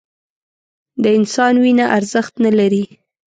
[1.03, 2.83] د انسان وینه ارزښت نه لري